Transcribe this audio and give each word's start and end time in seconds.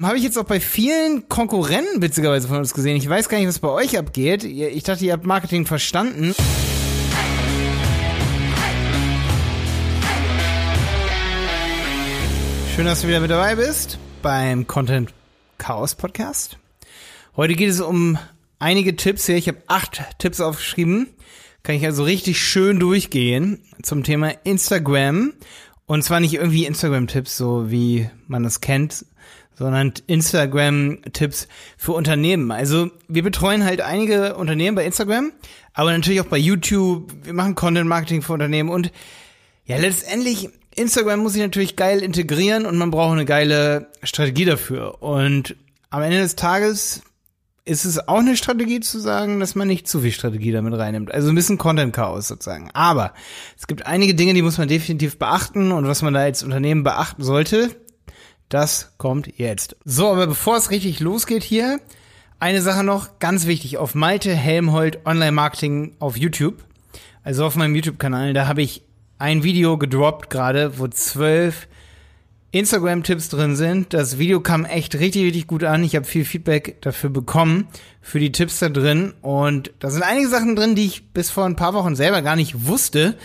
Habe 0.00 0.16
ich 0.16 0.22
jetzt 0.22 0.38
auch 0.38 0.44
bei 0.44 0.60
vielen 0.60 1.28
Konkurrenten 1.28 2.00
witzigerweise 2.00 2.46
von 2.46 2.58
uns 2.58 2.72
gesehen. 2.72 2.96
Ich 2.96 3.08
weiß 3.08 3.28
gar 3.28 3.38
nicht, 3.38 3.48
was 3.48 3.58
bei 3.58 3.68
euch 3.68 3.98
abgeht. 3.98 4.44
Ich 4.44 4.84
dachte, 4.84 5.04
ihr 5.04 5.12
habt 5.12 5.26
Marketing 5.26 5.66
verstanden. 5.66 6.36
Schön, 12.76 12.84
dass 12.84 13.00
du 13.00 13.08
wieder 13.08 13.18
mit 13.18 13.32
dabei 13.32 13.56
bist 13.56 13.98
beim 14.22 14.68
Content 14.68 15.12
Chaos 15.58 15.96
Podcast. 15.96 16.58
Heute 17.36 17.54
geht 17.54 17.70
es 17.70 17.80
um 17.80 18.18
einige 18.60 18.94
Tipps 18.94 19.26
hier. 19.26 19.34
Ich 19.34 19.48
habe 19.48 19.64
acht 19.66 20.00
Tipps 20.18 20.40
aufgeschrieben. 20.40 21.08
Kann 21.64 21.74
ich 21.74 21.84
also 21.84 22.04
richtig 22.04 22.40
schön 22.40 22.78
durchgehen 22.78 23.64
zum 23.82 24.04
Thema 24.04 24.30
Instagram. 24.44 25.32
Und 25.88 26.04
zwar 26.04 26.20
nicht 26.20 26.34
irgendwie 26.34 26.66
Instagram-Tipps, 26.66 27.36
so 27.36 27.70
wie 27.70 28.10
man 28.26 28.44
es 28.44 28.60
kennt, 28.60 29.06
sondern 29.54 29.94
Instagram-Tipps 30.06 31.48
für 31.78 31.92
Unternehmen. 31.92 32.50
Also 32.52 32.90
wir 33.08 33.22
betreuen 33.22 33.64
halt 33.64 33.80
einige 33.80 34.36
Unternehmen 34.36 34.76
bei 34.76 34.84
Instagram, 34.84 35.32
aber 35.72 35.92
natürlich 35.92 36.20
auch 36.20 36.26
bei 36.26 36.36
YouTube. 36.36 37.10
Wir 37.24 37.32
machen 37.32 37.54
Content-Marketing 37.54 38.20
für 38.20 38.34
Unternehmen 38.34 38.68
und 38.68 38.92
ja, 39.64 39.78
letztendlich, 39.78 40.50
Instagram 40.76 41.20
muss 41.20 41.32
sich 41.32 41.42
natürlich 41.42 41.74
geil 41.74 42.02
integrieren 42.02 42.66
und 42.66 42.76
man 42.76 42.90
braucht 42.90 43.12
eine 43.12 43.24
geile 43.24 43.88
Strategie 44.02 44.44
dafür. 44.44 45.02
Und 45.02 45.56
am 45.88 46.02
Ende 46.02 46.18
des 46.18 46.36
Tages 46.36 47.00
ist 47.68 47.84
es 47.84 48.08
auch 48.08 48.20
eine 48.20 48.36
Strategie 48.36 48.80
zu 48.80 48.98
sagen, 48.98 49.40
dass 49.40 49.54
man 49.54 49.68
nicht 49.68 49.86
zu 49.86 50.00
viel 50.00 50.12
Strategie 50.12 50.52
damit 50.52 50.74
reinnimmt. 50.74 51.12
Also 51.12 51.28
ein 51.28 51.34
bisschen 51.34 51.58
Content-Chaos 51.58 52.28
sozusagen. 52.28 52.70
Aber 52.72 53.12
es 53.58 53.66
gibt 53.66 53.86
einige 53.86 54.14
Dinge, 54.14 54.34
die 54.34 54.42
muss 54.42 54.58
man 54.58 54.68
definitiv 54.68 55.18
beachten 55.18 55.70
und 55.70 55.86
was 55.86 56.02
man 56.02 56.14
da 56.14 56.20
als 56.20 56.42
Unternehmen 56.42 56.82
beachten 56.82 57.22
sollte, 57.22 57.70
das 58.48 58.94
kommt 58.96 59.38
jetzt. 59.38 59.76
So, 59.84 60.10
aber 60.10 60.26
bevor 60.26 60.56
es 60.56 60.70
richtig 60.70 61.00
losgeht 61.00 61.42
hier, 61.42 61.80
eine 62.40 62.62
Sache 62.62 62.84
noch, 62.84 63.18
ganz 63.18 63.46
wichtig, 63.46 63.78
auf 63.78 63.94
Malte 63.94 64.34
Helmholt 64.34 65.04
Online 65.04 65.32
Marketing 65.32 65.96
auf 65.98 66.16
YouTube, 66.16 66.64
also 67.22 67.44
auf 67.44 67.56
meinem 67.56 67.74
YouTube-Kanal, 67.74 68.32
da 68.32 68.46
habe 68.46 68.62
ich 68.62 68.82
ein 69.18 69.42
Video 69.42 69.76
gedroppt 69.76 70.30
gerade, 70.30 70.78
wo 70.78 70.88
zwölf 70.88 71.68
Instagram-Tipps 72.52 73.28
drin 73.28 73.56
sind. 73.56 73.92
Das 73.92 74.18
Video 74.18 74.40
kam 74.40 74.64
echt 74.64 74.94
richtig, 74.94 75.24
richtig 75.24 75.46
gut 75.46 75.64
an. 75.64 75.84
Ich 75.84 75.96
habe 75.96 76.06
viel 76.06 76.24
Feedback 76.24 76.80
dafür 76.80 77.10
bekommen, 77.10 77.68
für 78.00 78.18
die 78.18 78.32
Tipps 78.32 78.58
da 78.58 78.68
drin. 78.68 79.14
Und 79.20 79.72
da 79.78 79.90
sind 79.90 80.02
einige 80.02 80.28
Sachen 80.28 80.56
drin, 80.56 80.74
die 80.74 80.86
ich 80.86 81.12
bis 81.12 81.30
vor 81.30 81.44
ein 81.44 81.56
paar 81.56 81.74
Wochen 81.74 81.96
selber 81.96 82.22
gar 82.22 82.36
nicht 82.36 82.66
wusste 82.66 83.16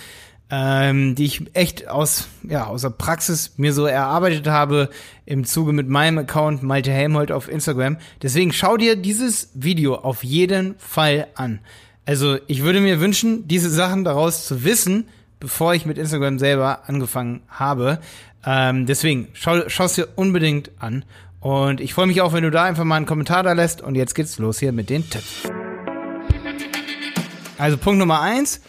ähm, 0.56 1.16
die 1.16 1.26
ich 1.26 1.46
echt 1.56 1.88
aus, 1.88 2.28
ja, 2.48 2.68
aus 2.68 2.84
der 2.84 2.92
Praxis 2.92 3.54
mir 3.58 3.74
so 3.74 3.88
erarbeitet 3.88 4.46
habe 4.46 4.90
im 5.26 5.46
Zuge 5.46 5.74
mit 5.74 5.90
meinem 5.90 6.20
Account 6.20 6.62
Malte 6.62 6.92
Helmholt 6.92 7.32
auf 7.32 7.50
Instagram. 7.50 7.98
Deswegen 8.22 8.54
schau 8.54 8.78
dir 8.78 8.96
dieses 8.96 9.50
Video 9.56 9.96
auf 9.96 10.24
jeden 10.24 10.76
Fall 10.78 11.26
an. 11.34 11.60
Also 12.06 12.38
ich 12.46 12.62
würde 12.62 12.82
mir 12.82 13.00
wünschen, 13.00 13.48
diese 13.48 13.72
Sachen 13.72 14.04
daraus 14.04 14.46
zu 14.46 14.64
wissen, 14.64 15.08
bevor 15.40 15.74
ich 15.74 15.88
mit 15.88 15.98
Instagram 15.98 16.38
selber 16.38 16.88
angefangen 16.88 17.42
habe. 17.48 17.98
Ähm, 18.46 18.86
deswegen 18.86 19.30
schau, 19.34 19.56
es 19.56 19.94
dir 19.94 20.08
unbedingt 20.16 20.72
an. 20.80 21.06
Und 21.40 21.82
ich 21.82 21.94
freue 21.94 22.08
mich 22.08 22.22
auch, 22.22 22.34
wenn 22.34 22.44
du 22.44 22.52
da 22.52 22.64
einfach 22.64 22.84
mal 22.84 22.96
einen 22.96 23.06
Kommentar 23.06 23.44
da 23.44 23.54
lässt. 23.54 23.82
Und 23.82 23.96
jetzt 23.96 24.16
geht's 24.16 24.38
los 24.40 24.60
hier 24.60 24.72
mit 24.72 24.90
den 24.90 25.10
Tipps. 25.10 25.44
Also 27.58 27.78
Punkt 27.78 28.00
Nummer 28.00 28.22
eins 28.22 28.62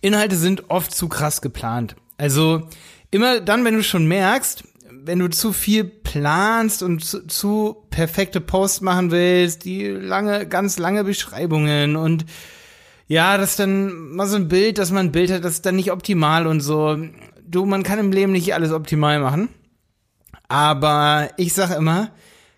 Inhalte 0.00 0.36
sind 0.36 0.70
oft 0.70 0.92
zu 0.92 1.08
krass 1.08 1.40
geplant. 1.40 1.96
Also 2.18 2.68
immer 3.10 3.40
dann, 3.40 3.64
wenn 3.64 3.74
du 3.74 3.82
schon 3.82 4.06
merkst, 4.06 4.64
wenn 4.90 5.18
du 5.18 5.28
zu 5.28 5.52
viel 5.52 5.84
planst 5.84 6.82
und 6.82 7.04
zu, 7.04 7.26
zu 7.26 7.76
perfekte 7.90 8.40
Posts 8.40 8.82
machen 8.82 9.10
willst, 9.10 9.64
die 9.64 9.86
lange, 9.86 10.46
ganz 10.46 10.78
lange 10.78 11.04
Beschreibungen 11.04 11.96
und 11.96 12.24
ja, 13.06 13.36
das 13.36 13.56
dann 13.56 14.12
mal 14.14 14.26
so 14.26 14.36
ein 14.36 14.48
Bild, 14.48 14.78
dass 14.78 14.90
man 14.90 15.06
ein 15.06 15.12
Bild 15.12 15.30
hat, 15.30 15.44
das 15.44 15.54
ist 15.54 15.66
dann 15.66 15.76
nicht 15.76 15.92
optimal 15.92 16.46
und 16.46 16.60
so. 16.60 16.98
Du, 17.54 17.64
man 17.66 17.84
kann 17.84 18.00
im 18.00 18.10
Leben 18.10 18.32
nicht 18.32 18.52
alles 18.52 18.72
optimal 18.72 19.20
machen. 19.20 19.48
Aber 20.48 21.28
ich 21.36 21.54
sag 21.54 21.70
immer, 21.70 22.10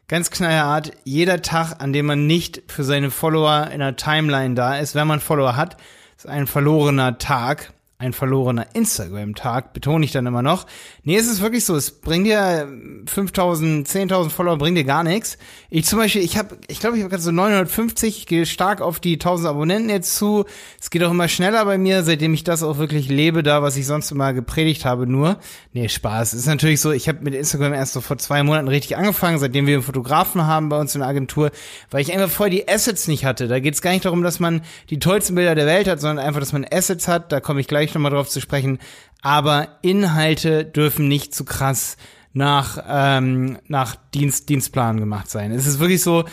ganz 0.08 0.30
knallhart, 0.30 0.92
jeder 1.04 1.42
Tag, 1.42 1.82
an 1.82 1.92
dem 1.92 2.06
man 2.06 2.26
nicht 2.26 2.62
für 2.68 2.82
seine 2.82 3.10
Follower 3.10 3.68
in 3.70 3.80
der 3.80 3.96
Timeline 3.96 4.54
da 4.54 4.78
ist, 4.78 4.94
wenn 4.94 5.06
man 5.06 5.20
Follower 5.20 5.54
hat, 5.54 5.76
ist 6.16 6.26
ein 6.26 6.46
verlorener 6.46 7.18
Tag 7.18 7.74
ein 7.98 8.12
verlorener 8.12 8.66
Instagram-Tag, 8.74 9.72
betone 9.72 10.04
ich 10.04 10.12
dann 10.12 10.26
immer 10.26 10.42
noch. 10.42 10.66
Nee, 11.02 11.16
es 11.16 11.28
ist 11.28 11.40
wirklich 11.40 11.64
so, 11.64 11.74
es 11.76 11.90
bringt 11.90 12.26
dir 12.26 12.68
5000, 13.06 13.88
10.000 13.88 14.28
Follower, 14.28 14.58
bringt 14.58 14.76
dir 14.76 14.84
gar 14.84 15.02
nichts. 15.02 15.38
Ich 15.70 15.86
zum 15.86 16.00
Beispiel, 16.00 16.20
ich 16.20 16.36
habe, 16.36 16.58
ich 16.68 16.78
glaube, 16.78 16.98
ich 16.98 17.02
habe 17.02 17.08
gerade 17.10 17.22
so 17.22 17.30
950, 17.30 18.18
ich 18.18 18.26
gehe 18.26 18.44
stark 18.44 18.82
auf 18.82 19.00
die 19.00 19.14
1000 19.14 19.48
Abonnenten 19.48 19.88
jetzt 19.88 20.14
zu. 20.14 20.44
Es 20.78 20.90
geht 20.90 21.02
auch 21.04 21.10
immer 21.10 21.28
schneller 21.28 21.64
bei 21.64 21.78
mir, 21.78 22.02
seitdem 22.02 22.34
ich 22.34 22.44
das 22.44 22.62
auch 22.62 22.76
wirklich 22.76 23.08
lebe, 23.08 23.42
da, 23.42 23.62
was 23.62 23.78
ich 23.78 23.86
sonst 23.86 24.10
immer 24.10 24.34
gepredigt 24.34 24.84
habe, 24.84 25.06
nur. 25.06 25.38
Nee, 25.72 25.88
Spaß. 25.88 26.34
Es 26.34 26.40
ist 26.40 26.46
natürlich 26.46 26.82
so, 26.82 26.92
ich 26.92 27.08
habe 27.08 27.20
mit 27.22 27.34
Instagram 27.34 27.72
erst 27.72 27.94
so 27.94 28.02
vor 28.02 28.18
zwei 28.18 28.42
Monaten 28.42 28.68
richtig 28.68 28.98
angefangen, 28.98 29.38
seitdem 29.38 29.66
wir 29.66 29.74
einen 29.74 29.82
Fotografen 29.82 30.46
haben 30.46 30.68
bei 30.68 30.78
uns 30.78 30.94
in 30.94 31.00
der 31.00 31.08
Agentur, 31.08 31.50
weil 31.90 32.02
ich 32.02 32.12
einfach 32.12 32.28
vorher 32.28 32.50
die 32.50 32.68
Assets 32.68 33.08
nicht 33.08 33.24
hatte. 33.24 33.48
Da 33.48 33.58
geht 33.58 33.72
es 33.72 33.80
gar 33.80 33.92
nicht 33.92 34.04
darum, 34.04 34.22
dass 34.22 34.38
man 34.38 34.60
die 34.90 34.98
tollsten 34.98 35.34
Bilder 35.34 35.54
der 35.54 35.66
Welt 35.66 35.88
hat, 35.88 35.98
sondern 35.98 36.26
einfach, 36.26 36.40
dass 36.40 36.52
man 36.52 36.66
Assets 36.70 37.08
hat, 37.08 37.32
da 37.32 37.40
komme 37.40 37.60
ich 37.60 37.68
gleich 37.68 37.85
gleich 37.86 37.94
nochmal 37.94 38.12
drauf 38.12 38.28
zu 38.28 38.40
sprechen. 38.40 38.78
Aber 39.22 39.78
Inhalte 39.82 40.64
dürfen 40.64 41.08
nicht 41.08 41.34
zu 41.34 41.44
krass 41.44 41.96
nach, 42.32 42.78
ähm, 42.88 43.58
nach 43.68 43.96
Dienst, 44.14 44.48
Dienstplan 44.48 44.98
gemacht 44.98 45.30
sein. 45.30 45.52
Es 45.52 45.66
ist 45.66 45.78
wirklich 45.78 46.02
so, 46.02 46.24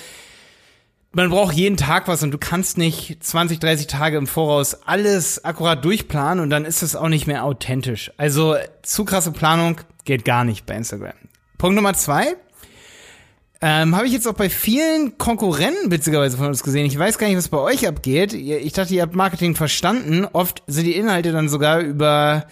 man 1.12 1.30
braucht 1.30 1.53
jeden 1.53 1.78
Tag 1.78 2.08
was 2.08 2.24
und 2.24 2.31
du 2.31 2.38
kannst 2.38 2.78
nicht 2.78 3.24
20, 3.24 3.59
30 3.59 3.88
Tage 3.88 4.18
im 4.18 4.28
Voraus 4.28 4.74
alles 4.86 5.46
akkurat 5.46 5.86
durchplanen 5.86 6.44
und 6.44 6.50
dann 6.50 6.66
ist 6.66 6.81
es 6.81 6.96
auch 6.96 7.08
nicht 7.08 7.28
mehr 7.28 7.44
authentisch. 7.44 8.12
Also 8.18 8.56
zu 8.81 9.06
krasse 9.06 9.31
Planung 9.31 9.80
geht 10.06 10.25
gar 10.25 10.44
nicht 10.44 10.66
bei 10.66 10.75
Instagram. 10.75 11.14
Punkt 11.58 11.75
Nummer 11.75 11.94
zwei, 11.94 12.35
ähm, 13.63 13.96
Habe 13.96 14.07
ich 14.07 14.13
jetzt 14.13 14.28
auch 14.28 14.34
bei 14.34 14.50
vielen 14.50 15.18
Konkurrenten 15.18 15.90
witzigerweise 15.90 16.38
von 16.38 16.47
uns 16.47 16.63
gesehen. 16.63 16.85
Ich 16.85 17.00
weiß 17.00 17.18
gar 17.18 17.28
nicht, 17.28 17.38
was 17.38 17.47
bei 17.47 17.59
euch 17.59 17.88
abgeht. 17.88 18.34
Ich 18.34 18.74
dachte, 18.74 18.94
ihr 18.94 19.01
habt 19.01 19.16
Marketing 19.16 19.56
verstanden. 19.56 20.25
Oft 20.25 20.63
sind 20.68 20.85
die 20.85 20.96
Inhalte 20.96 21.31
dann 21.31 21.47
sogar 21.47 21.79
über 21.79 22.46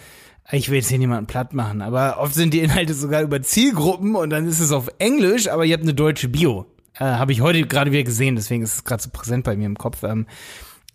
ich 0.50 0.68
will 0.68 0.76
jetzt 0.76 0.88
hier 0.88 0.98
niemanden 0.98 1.26
platt 1.26 1.54
machen, 1.54 1.82
aber 1.82 2.18
oft 2.18 2.34
sind 2.34 2.52
die 2.52 2.60
Inhalte 2.60 2.94
sogar 2.94 3.22
über 3.22 3.40
Zielgruppen 3.42 4.14
und 4.14 4.30
dann 4.30 4.46
ist 4.46 4.60
es 4.60 4.72
auf 4.72 4.88
Englisch, 4.98 5.48
aber 5.48 5.64
ihr 5.64 5.74
habt 5.74 5.84
eine 5.84 5.94
deutsche 5.94 6.28
Bio. 6.28 6.66
Äh, 6.98 7.04
Habe 7.04 7.32
ich 7.32 7.40
heute 7.40 7.66
gerade 7.66 7.92
wieder 7.92 8.02
gesehen, 8.02 8.36
deswegen 8.36 8.62
ist 8.62 8.74
es 8.74 8.84
gerade 8.84 9.02
so 9.02 9.10
präsent 9.10 9.44
bei 9.44 9.56
mir 9.56 9.66
im 9.66 9.78
Kopf. 9.78 10.02
Ähm, 10.02 10.26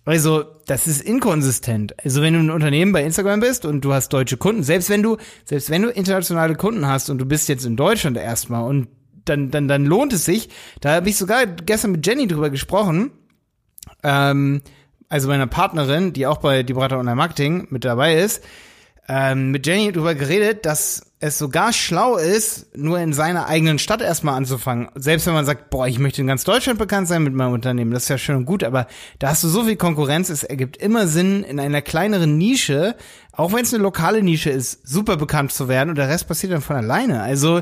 also, 0.06 0.44
das 0.68 0.88
ist 0.88 1.02
inkonsistent. 1.02 1.96
Also, 2.04 2.22
wenn 2.22 2.34
du 2.34 2.40
ein 2.40 2.52
Unternehmen 2.52 2.92
bei 2.92 3.04
Instagram 3.04 3.40
bist 3.40 3.66
und 3.66 3.82
du 3.82 3.94
hast 3.94 4.10
deutsche 4.10 4.38
Kunden, 4.38 4.64
selbst 4.64 4.90
wenn 4.90 5.04
du, 5.04 5.18
selbst 5.44 5.70
wenn 5.70 5.82
du 5.82 5.90
internationale 5.90 6.56
Kunden 6.56 6.88
hast 6.88 7.10
und 7.10 7.18
du 7.18 7.26
bist 7.26 7.50
jetzt 7.50 7.66
in 7.66 7.76
Deutschland 7.76 8.16
erstmal 8.16 8.64
und 8.64 8.88
dann, 9.30 9.52
dann, 9.52 9.68
dann 9.68 9.86
lohnt 9.86 10.14
es 10.14 10.26
sich. 10.26 10.50
Da 10.82 10.96
habe 10.96 11.10
ich 11.10 11.18
sogar 11.18 11.46
gestern 11.46 11.92
mit 11.92 12.06
Jenny 12.06 12.28
drüber 12.28 12.50
gesprochen. 12.50 13.12
Ähm, 14.04 14.62
also 15.10 15.28
meiner 15.28 15.48
Partnerin, 15.48 16.14
die 16.14 16.28
auch 16.28 16.38
bei 16.38 16.64
Die 16.64 16.74
Berater 16.74 17.00
Online 17.00 17.16
Marketing 17.16 17.68
mit 17.70 17.86
dabei 17.86 18.16
ist, 18.18 18.44
ähm, 19.10 19.52
mit 19.52 19.66
Jenny 19.66 19.92
drüber 19.92 20.16
geredet, 20.16 20.66
dass 20.66 21.02
es 21.20 21.38
sogar 21.38 21.74
schlau 21.74 22.18
ist, 22.18 22.76
nur 22.76 23.00
in 23.00 23.14
seiner 23.14 23.48
eigenen 23.48 23.80
Stadt 23.80 24.02
erstmal 24.02 24.36
anzufangen. 24.36 24.90
Selbst 24.96 25.26
wenn 25.26 25.34
man 25.34 25.46
sagt, 25.46 25.70
boah, 25.70 25.88
ich 25.88 25.98
möchte 25.98 26.22
in 26.22 26.28
ganz 26.28 26.44
Deutschland 26.44 26.78
bekannt 26.78 27.08
sein 27.08 27.24
mit 27.24 27.34
meinem 27.34 27.54
Unternehmen, 27.54 27.92
das 27.92 28.04
ist 28.04 28.10
ja 28.10 28.18
schön 28.18 28.36
und 28.36 28.46
gut, 28.46 28.64
aber 28.64 28.88
da 29.20 29.30
hast 29.30 29.44
du 29.44 29.48
so 29.48 29.64
viel 29.64 29.78
Konkurrenz, 29.78 30.30
es 30.30 30.44
ergibt 30.44 30.78
immer 30.78 31.08
Sinn, 31.08 31.44
in 31.44 31.60
einer 31.60 31.82
kleineren 31.82 32.38
Nische, 32.38 32.96
auch 33.32 33.54
wenn 33.54 33.64
es 33.64 33.74
eine 33.74 33.82
lokale 33.82 34.22
Nische 34.22 34.50
ist, 34.50 34.86
super 34.88 35.16
bekannt 35.16 35.54
zu 35.54 35.68
werden 35.68 35.90
und 35.90 35.98
der 35.98 36.10
Rest 36.10 36.28
passiert 36.28 36.52
dann 36.52 36.62
von 36.62 36.76
alleine. 36.76 37.22
Also 37.24 37.62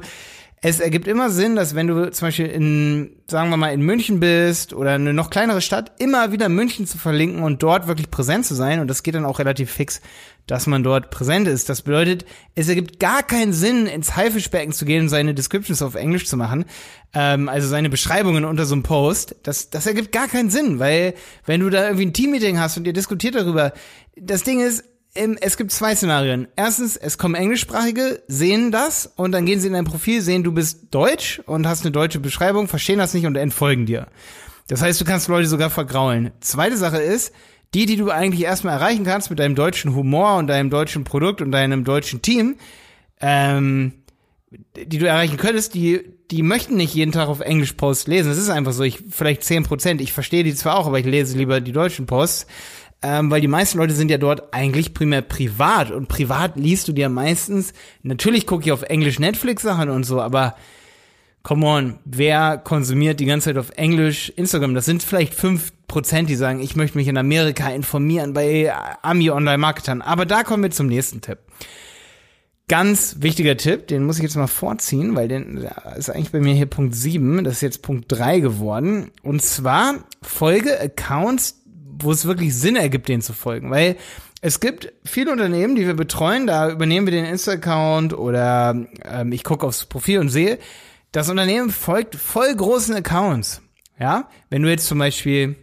es 0.68 0.80
ergibt 0.80 1.08
immer 1.08 1.30
Sinn, 1.30 1.56
dass 1.56 1.76
wenn 1.76 1.86
du 1.86 2.10
zum 2.10 2.28
Beispiel 2.28 2.48
in, 2.48 3.18
sagen 3.28 3.52
wir 3.52 3.58
mal, 3.58 3.72
in 3.72 3.82
München 3.82 4.20
bist 4.20 4.74
oder 4.74 4.94
eine 4.94 5.14
noch 5.14 5.30
kleinere 5.30 5.62
Stadt, 5.62 5.92
immer 6.00 6.32
wieder 6.32 6.50
München 6.50 6.88
zu 6.88 6.98
verlinken 6.98 7.44
und 7.44 7.62
dort 7.62 7.86
wirklich 7.86 8.10
präsent 8.10 8.48
zu 8.48 8.56
sein. 8.56 8.80
Und 8.80 8.88
das 8.88 9.04
geht 9.04 9.14
dann 9.14 9.26
auch 9.26 9.38
relativ 9.38 9.70
fix, 9.70 10.02
dass 10.48 10.66
man 10.66 10.82
dort 10.82 11.12
präsent 11.12 11.48
ist. 11.48 11.70
Das 11.70 11.84
bedeutet, 11.84 12.26
es 12.56 12.68
ergibt 12.68 13.00
gar 13.00 13.22
keinen 13.22 13.54
Sinn, 13.54 13.86
ins 13.86 14.16
Haifischbecken 14.16 14.74
zu 14.74 14.86
gehen 14.86 15.04
und 15.04 15.10
seine 15.10 15.36
Descriptions 15.36 15.84
auf 15.84 15.94
Englisch 15.94 16.26
zu 16.26 16.36
machen. 16.36 16.66
Ähm, 17.14 17.48
also 17.48 17.68
seine 17.68 17.92
Beschreibungen 17.92 18.44
unter 18.44 18.66
so 18.66 18.74
einem 18.74 18.82
Post. 18.82 19.36
Das, 19.44 19.70
das 19.70 19.86
ergibt 19.86 20.12
gar 20.12 20.28
keinen 20.28 20.50
Sinn, 20.50 20.80
weil 20.80 21.14
wenn 21.46 21.62
du 21.62 21.70
da 21.70 21.84
irgendwie 21.84 22.08
ein 22.08 22.14
Teammeeting 22.14 22.60
hast 22.60 22.76
und 22.76 22.88
ihr 22.88 22.94
diskutiert 22.94 23.36
darüber, 23.36 23.72
das 24.16 24.42
Ding 24.42 24.62
ist, 24.62 24.84
es 25.16 25.58
gibt 25.58 25.72
zwei 25.72 25.96
Szenarien. 25.96 26.48
Erstens, 26.56 26.98
es 26.98 27.18
kommen 27.18 27.36
Englischsprachige, 27.36 28.22
sehen 28.28 28.72
das 28.72 29.12
und 29.16 29.32
dann 29.32 29.46
gehen 29.46 29.60
sie 29.60 29.68
in 29.68 29.74
dein 29.74 29.86
Profil, 29.86 30.22
sehen, 30.22 30.44
du 30.44 30.52
bist 30.52 30.94
deutsch 30.94 31.42
und 31.46 31.68
hast 31.68 31.84
eine 31.84 31.92
deutsche 31.92 32.20
Beschreibung, 32.20 32.68
verstehen 32.68 33.00
das 33.00 33.14
nicht 33.14 33.26
und 33.26 33.38
entfolgen 33.38 33.86
dir. 33.86 34.08
Das 34.68 34.82
heißt, 34.82 35.00
du 35.00 35.06
kannst 35.06 35.28
Leute 35.28 35.48
sogar 35.48 35.70
vergraulen. 35.70 36.32
Zweite 36.42 36.76
Sache 36.76 36.98
ist, 36.98 37.32
die, 37.74 37.86
die 37.86 37.96
du 37.96 38.10
eigentlich 38.10 38.44
erstmal 38.44 38.74
erreichen 38.74 39.06
kannst 39.06 39.30
mit 39.30 39.40
deinem 39.40 39.56
deutschen 39.56 39.96
Humor 39.96 40.36
und 40.38 40.48
deinem 40.48 40.70
deutschen 40.70 41.04
Produkt 41.04 41.42
und 41.42 41.52
deinem 41.52 41.84
deutschen 41.84 42.22
Team, 42.22 42.56
ähm, 43.22 43.94
die 44.76 44.98
du 44.98 45.08
erreichen 45.08 45.38
könntest, 45.38 45.74
die, 45.74 46.02
die 46.32 46.42
möchten 46.42 46.76
nicht 46.76 46.94
jeden 46.94 47.12
Tag 47.12 47.28
auf 47.28 47.40
Englisch 47.40 47.74
Posts 47.74 48.08
lesen. 48.08 48.30
Das 48.30 48.38
ist 48.38 48.50
einfach 48.50 48.74
so. 48.74 48.84
Ich, 48.84 49.04
vielleicht 49.10 49.44
zehn 49.44 49.64
Prozent. 49.64 50.02
Ich 50.02 50.14
verstehe 50.14 50.44
die 50.44 50.56
zwar 50.56 50.78
auch, 50.78 50.88
aber 50.88 51.00
ich 51.00 51.06
lese 51.06 51.38
lieber 51.38 51.62
die 51.62 51.72
deutschen 51.72 52.06
Posts. 52.06 52.48
Ähm, 53.02 53.30
weil 53.30 53.42
die 53.42 53.48
meisten 53.48 53.78
Leute 53.78 53.94
sind 53.94 54.10
ja 54.10 54.18
dort 54.18 54.54
eigentlich 54.54 54.94
primär 54.94 55.22
privat 55.22 55.92
und 55.92 56.08
privat 56.08 56.56
liest 56.56 56.88
du 56.88 56.94
dir 56.94 57.10
meistens, 57.10 57.74
natürlich 58.04 58.48
gucke 58.48 58.64
ich 58.64 58.72
auf 58.72 58.84
Englisch 58.84 59.20
Netflix 59.20 59.64
Sachen 59.64 59.90
und 59.90 60.06
so, 60.06 60.22
aber 60.22 60.56
come 61.46 61.66
on, 61.66 62.00
wer 62.04 62.58
konsumiert 62.58 63.20
die 63.20 63.26
ganze 63.26 63.50
Zeit 63.50 63.58
auf 63.58 63.70
Englisch 63.78 64.30
Instagram? 64.36 64.74
Das 64.74 64.86
sind 64.86 65.04
vielleicht 65.04 65.36
fünf 65.36 65.72
Prozent, 65.88 66.28
die 66.28 66.36
sagen, 66.36 66.60
ich 66.60 66.76
möchte 66.76 66.98
mich 66.98 67.08
in 67.08 67.18
Amerika 67.18 67.70
informieren 67.70 68.34
bei 68.34 68.74
Ami 69.04 69.30
Online 69.30 69.60
Marketern. 69.60 70.02
Aber 70.02 70.26
da 70.26 70.44
kommen 70.44 70.64
wir 70.64 70.72
zum 70.72 70.88
nächsten 70.88 71.22
Tipp. 71.22 71.38
Ganz 72.68 73.18
wichtiger 73.20 73.58
Tipp, 73.58 73.88
den 73.88 74.04
muss 74.04 74.18
ich 74.18 74.24
jetzt 74.24 74.36
mal 74.36 74.48
vorziehen, 74.48 75.16
weil 75.16 75.28
den 75.28 75.70
ist 75.96 76.10
eigentlich 76.10 76.32
bei 76.32 76.40
mir 76.40 76.56
hier 76.56 76.66
Punkt 76.66 76.96
7, 76.96 77.44
das 77.44 77.56
ist 77.56 77.62
jetzt 77.62 77.84
Punkt 77.84 78.06
3 78.08 78.40
geworden. 78.40 79.12
Und 79.22 79.44
zwar 79.44 80.04
folge 80.24 80.80
Accounts, 80.82 81.62
wo 82.00 82.12
es 82.12 82.26
wirklich 82.26 82.56
Sinn 82.56 82.76
ergibt, 82.76 83.08
denen 83.08 83.22
zu 83.22 83.34
folgen. 83.34 83.72
Weil 83.72 83.96
es 84.42 84.60
gibt 84.60 84.94
viele 85.04 85.32
Unternehmen, 85.32 85.76
die 85.76 85.88
wir 85.88 85.96
betreuen, 85.96 86.48
da 86.48 86.70
übernehmen 86.70 87.08
wir 87.08 87.12
den 87.12 87.26
Insta-Account 87.26 88.14
oder 88.14 88.76
ähm, 89.04 89.32
ich 89.32 89.44
gucke 89.44 89.66
aufs 89.66 89.86
Profil 89.86 90.20
und 90.20 90.30
sehe, 90.30 90.60
das 91.12 91.30
Unternehmen 91.30 91.70
folgt 91.70 92.16
voll 92.16 92.54
großen 92.54 92.94
Accounts. 92.96 93.62
Ja, 94.00 94.30
wenn 94.50 94.62
du 94.62 94.70
jetzt 94.70 94.88
zum 94.88 95.00
Beispiel 95.00 95.56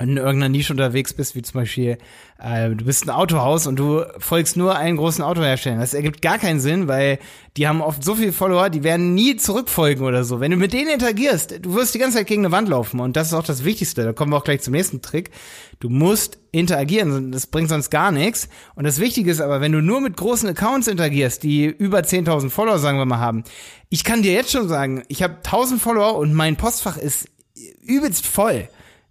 in 0.00 0.16
irgendeiner 0.16 0.48
Nische 0.48 0.72
unterwegs 0.72 1.12
bist, 1.12 1.34
wie 1.34 1.42
zum 1.42 1.60
Beispiel, 1.60 1.98
äh, 2.38 2.70
du 2.70 2.84
bist 2.84 3.04
ein 3.04 3.10
Autohaus 3.10 3.66
und 3.66 3.76
du 3.76 4.04
folgst 4.18 4.56
nur 4.56 4.76
einen 4.76 4.96
großen 4.96 5.24
Autohersteller. 5.24 5.80
Das 5.80 5.94
ergibt 5.94 6.22
gar 6.22 6.38
keinen 6.38 6.60
Sinn, 6.60 6.88
weil 6.88 7.18
die 7.56 7.66
haben 7.66 7.80
oft 7.80 8.04
so 8.04 8.14
viele 8.14 8.32
Follower, 8.32 8.70
die 8.70 8.84
werden 8.84 9.14
nie 9.14 9.36
zurückfolgen 9.36 10.04
oder 10.04 10.22
so. 10.22 10.38
Wenn 10.40 10.52
du 10.52 10.56
mit 10.56 10.72
denen 10.72 10.90
interagierst, 10.90 11.64
du 11.64 11.74
wirst 11.74 11.94
die 11.94 11.98
ganze 11.98 12.18
Zeit 12.18 12.28
gegen 12.28 12.44
eine 12.44 12.52
Wand 12.52 12.68
laufen 12.68 13.00
und 13.00 13.16
das 13.16 13.28
ist 13.28 13.34
auch 13.34 13.44
das 13.44 13.64
Wichtigste. 13.64 14.04
Da 14.04 14.12
kommen 14.12 14.32
wir 14.32 14.36
auch 14.36 14.44
gleich 14.44 14.60
zum 14.60 14.72
nächsten 14.72 15.02
Trick. 15.02 15.30
Du 15.80 15.88
musst 15.88 16.38
interagieren, 16.52 17.32
das 17.32 17.46
bringt 17.48 17.68
sonst 17.68 17.90
gar 17.90 18.12
nichts. 18.12 18.48
Und 18.76 18.84
das 18.84 19.00
Wichtige 19.00 19.30
ist 19.30 19.40
aber, 19.40 19.60
wenn 19.60 19.72
du 19.72 19.82
nur 19.82 20.00
mit 20.00 20.16
großen 20.16 20.48
Accounts 20.48 20.86
interagierst, 20.86 21.42
die 21.42 21.66
über 21.66 22.00
10.000 22.00 22.50
Follower, 22.50 22.78
sagen 22.78 22.98
wir 22.98 23.04
mal, 23.04 23.18
haben, 23.18 23.44
ich 23.88 24.04
kann 24.04 24.22
dir 24.22 24.32
jetzt 24.32 24.52
schon 24.52 24.68
sagen, 24.68 25.02
ich 25.08 25.22
habe 25.22 25.38
1.000 25.42 25.78
Follower 25.78 26.16
und 26.16 26.34
mein 26.34 26.56
Postfach 26.56 26.96
ist 26.96 27.28
übelst 27.82 28.26
voll. 28.26 28.68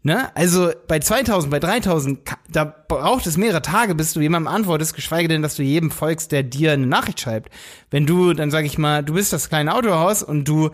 Ne? 0.07 0.33
Also 0.35 0.71
bei 0.87 0.99
2000, 0.99 1.51
bei 1.51 1.59
3000, 1.59 2.19
da 2.49 2.63
braucht 2.63 3.27
es 3.27 3.35
mehrere 3.35 3.61
Tage, 3.61 3.93
bis 3.93 4.13
du 4.13 4.21
jemandem 4.21 4.47
antwortest, 4.47 4.95
geschweige 4.95 5.27
denn, 5.27 5.41
dass 5.41 5.55
du 5.55 5.63
jedem 5.63 5.91
folgst, 5.91 6.31
der 6.31 6.43
dir 6.43 6.71
eine 6.71 6.87
Nachricht 6.87 7.19
schreibt. 7.19 7.49
Wenn 7.91 8.05
du, 8.05 8.31
dann 8.31 8.49
sag 8.49 8.63
ich 8.63 8.77
mal, 8.77 9.03
du 9.03 9.15
bist 9.15 9.33
das 9.33 9.49
kleine 9.49 9.75
Autohaus 9.75 10.23
und 10.23 10.47
du, 10.47 10.69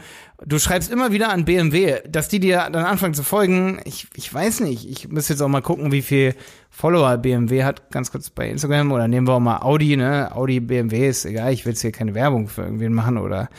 du 0.45 0.59
schreibst 0.59 0.91
immer 0.91 1.11
wieder 1.11 1.29
an 1.29 1.45
BMW, 1.45 2.01
dass 2.07 2.27
die 2.27 2.39
dir 2.39 2.69
dann 2.71 2.85
anfangen 2.85 3.15
zu 3.15 3.23
folgen, 3.23 3.81
ich, 3.85 4.05
ich 4.15 4.31
weiß 4.31 4.59
nicht, 4.59 4.87
ich 4.87 5.09
muss 5.09 5.29
jetzt 5.29 5.41
auch 5.41 5.47
mal 5.47 5.63
gucken, 5.63 5.91
wie 5.91 6.03
viel 6.03 6.35
Follower 6.69 7.17
BMW 7.17 7.63
hat, 7.63 7.89
ganz 7.89 8.11
kurz 8.11 8.29
bei 8.29 8.47
Instagram, 8.47 8.91
oder 8.91 9.07
nehmen 9.07 9.27
wir 9.27 9.33
auch 9.33 9.39
mal 9.39 9.63
Audi, 9.63 9.97
ne? 9.97 10.29
Audi, 10.35 10.59
BMW 10.59 11.09
ist 11.09 11.25
egal, 11.25 11.53
ich 11.53 11.65
will 11.65 11.71
jetzt 11.71 11.81
hier 11.81 11.91
keine 11.91 12.13
Werbung 12.13 12.47
für 12.47 12.61
irgendwen 12.61 12.93
machen, 12.93 13.17
oder 13.17 13.49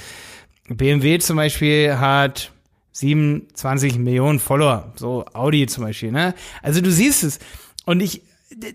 BMW 0.68 1.18
zum 1.18 1.34
Beispiel 1.34 1.98
hat 1.98 2.52
27 2.94 3.98
Millionen 3.98 4.38
Follower, 4.38 4.92
so 4.94 5.24
Audi 5.32 5.66
zum 5.66 5.84
Beispiel, 5.84 6.12
ne? 6.12 6.32
Also 6.62 6.80
du 6.80 6.92
siehst 6.92 7.24
es. 7.24 7.40
Und 7.84 8.00
ich, 8.00 8.22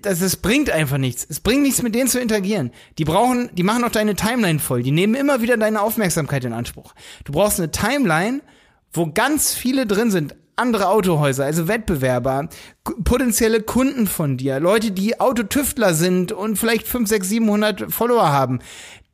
das, 0.02 0.20
das 0.20 0.36
bringt 0.36 0.70
einfach 0.70 0.98
nichts. 0.98 1.26
Es 1.28 1.40
bringt 1.40 1.64
nichts, 1.64 1.82
mit 1.82 1.96
denen 1.96 2.10
zu 2.10 2.20
interagieren. 2.20 2.72
Die 2.98 3.06
brauchen, 3.06 3.50
die 3.54 3.64
machen 3.64 3.84
auch 3.86 3.92
deine 3.92 4.16
Timeline 4.16 4.60
voll. 4.60 4.84
Die 4.84 4.92
nehmen 4.92 5.16
immer 5.16 5.42
wieder 5.42 5.56
deine 5.56 5.82
Aufmerksamkeit 5.82 6.44
in 6.44 6.52
Anspruch. 6.52 6.94
Du 7.24 7.32
brauchst 7.32 7.60
eine 7.60 7.72
Timeline, 7.72 8.42
wo 8.92 9.10
ganz 9.12 9.54
viele 9.54 9.88
drin 9.88 10.12
sind. 10.12 10.36
Andere 10.58 10.90
Autohäuser, 10.90 11.46
also 11.46 11.70
Wettbewerber, 11.70 12.50
potenzielle 13.06 13.62
Kunden 13.62 14.08
von 14.08 14.36
dir, 14.36 14.60
Leute, 14.60 14.92
die 14.92 15.18
Autotüftler 15.22 15.94
sind 15.94 16.34
und 16.34 16.58
vielleicht 16.58 16.86
5, 16.86 17.08
6, 17.08 17.30
700 17.30 17.94
Follower 17.94 18.34
haben 18.34 18.60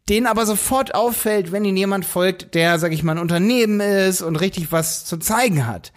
denen 0.09 0.27
aber 0.27 0.45
sofort 0.45 0.93
auffällt, 0.93 1.51
wenn 1.51 1.65
ihnen 1.65 1.77
jemand 1.77 2.05
folgt, 2.05 2.53
der, 2.53 2.77
sag 2.79 2.91
ich 2.91 3.03
mal, 3.03 3.13
ein 3.13 3.21
Unternehmen 3.21 3.79
ist 3.79 4.21
und 4.21 4.35
richtig 4.35 4.71
was 4.71 5.05
zu 5.05 5.17
zeigen 5.17 5.65
hat. 5.65 5.91